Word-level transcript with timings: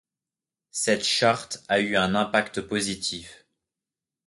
Cette 0.71 1.03
charte 1.05 1.63
eut 1.69 1.95
un 1.95 2.15
impact 2.15 2.61
positif. 2.61 3.45